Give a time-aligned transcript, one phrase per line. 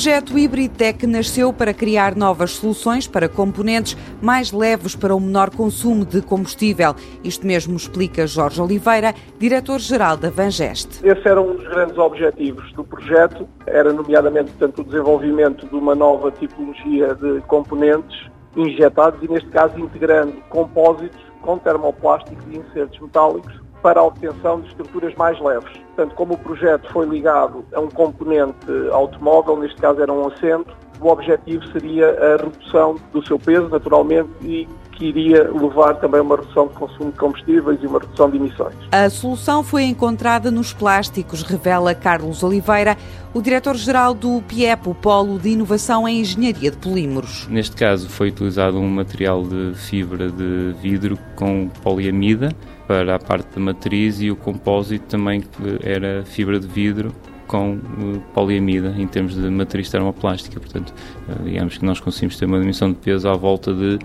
[0.00, 6.06] projeto Hybridtech nasceu para criar novas soluções para componentes mais leves para um menor consumo
[6.06, 6.94] de combustível.
[7.22, 11.06] Isto mesmo explica Jorge Oliveira, diretor-geral da Vangeste.
[11.06, 15.94] Esse era um dos grandes objetivos do projeto, era nomeadamente portanto, o desenvolvimento de uma
[15.94, 18.26] nova tipologia de componentes
[18.56, 24.68] injetados e neste caso integrando compósitos com termoplásticos e insertos metálicos para a obtenção de
[24.68, 25.72] estruturas mais leves.
[25.94, 30.74] Portanto, como o projeto foi ligado a um componente automóvel, neste caso era um assento,
[31.00, 36.22] o objetivo seria a redução do seu peso, naturalmente, e que iria levar também a
[36.22, 38.74] uma redução de consumo de combustíveis e uma redução de emissões.
[38.92, 42.98] A solução foi encontrada nos plásticos, revela Carlos Oliveira,
[43.32, 47.48] o diretor-geral do PIEP, o Polo de Inovação em Engenharia de Polímeros.
[47.48, 52.50] Neste caso foi utilizado um material de fibra de vidro com poliamida
[52.86, 57.10] para a parte da matriz e o compósito também que era fibra de vidro
[57.50, 60.60] com uh, poliamida em termos de matriz termoplástica.
[60.60, 60.94] Portanto,
[61.28, 63.98] uh, digamos que nós conseguimos ter uma dimensão de peso à volta de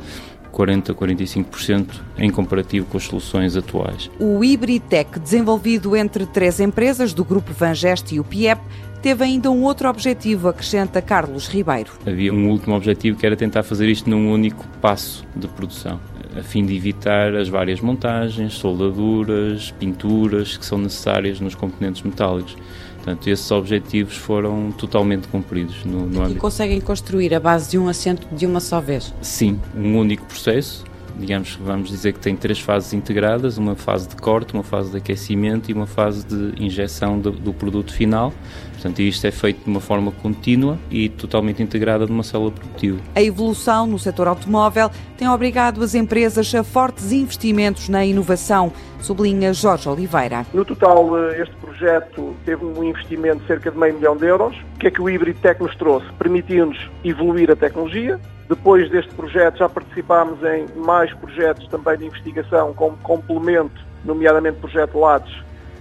[0.52, 1.86] 40 a 45%
[2.18, 4.10] em comparativo com as soluções atuais.
[4.20, 8.62] O Hybridtech, desenvolvido entre três empresas do grupo Vangeste e o PIEP,
[9.06, 11.92] teve ainda um outro objetivo, acrescenta Carlos Ribeiro.
[12.08, 16.00] Havia um último objetivo que era tentar fazer isto num único passo de produção,
[16.36, 22.58] a fim de evitar as várias montagens, soldaduras, pinturas que são necessárias nos componentes metálicos.
[22.96, 26.38] Portanto, esses objetivos foram totalmente cumpridos no, no âmbito.
[26.38, 29.14] E conseguem construir a base de um assento de uma só vez?
[29.22, 30.84] Sim, um único processo.
[31.18, 34.92] Digamos que vamos dizer que tem três fases integradas: uma fase de corte, uma fase
[34.92, 38.34] de aquecimento e uma fase de injeção do, do produto final.
[38.74, 43.00] Portanto, isto é feito de uma forma contínua e totalmente integrada numa célula produtiva.
[43.16, 49.54] A evolução no setor automóvel tem obrigado as empresas a fortes investimentos na inovação, sublinha
[49.54, 50.46] Jorge Oliveira.
[50.54, 54.56] No total, eh, este projeto teve um investimento de cerca de meio milhão de euros.
[54.76, 56.06] O que é que o Hybrid Tech nos trouxe?
[56.20, 58.20] Permitiu-nos evoluir a tecnologia.
[58.48, 65.00] Depois deste projeto já participámos em mais projetos também de investigação como complemento, nomeadamente projeto
[65.00, 65.34] LADES.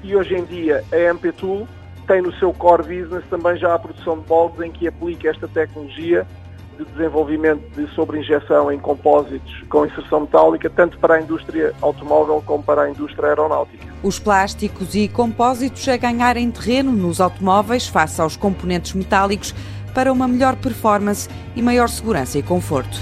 [0.02, 1.68] E hoje em dia a MP Tool
[2.06, 5.48] tem no seu core business também já a produção de moldes em que aplica esta
[5.48, 6.26] tecnologia
[6.78, 12.64] de desenvolvimento de sobreinjeção em compósitos com inserção metálica, tanto para a indústria automóvel como
[12.64, 13.86] para a indústria aeronáutica.
[14.02, 19.54] Os plásticos e compósitos a ganharem terreno nos automóveis face aos componentes metálicos
[19.94, 23.00] para uma melhor performance e maior segurança e conforto.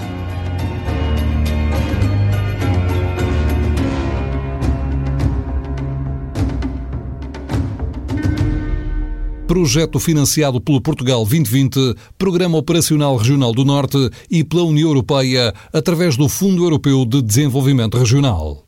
[9.53, 16.17] Projeto financiado pelo Portugal 2020, Programa Operacional Regional do Norte e pela União Europeia através
[16.17, 18.62] do Fundo Europeu de Desenvolvimento Regional.